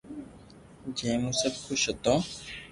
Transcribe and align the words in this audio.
جي 0.97 1.11
مون 1.21 1.33
سب 1.39 1.53
خوݾ 1.61 1.81
ھتو 1.91 2.15